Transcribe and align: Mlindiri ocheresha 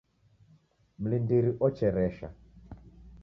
Mlindiri 1.03 1.51
ocheresha 1.67 2.27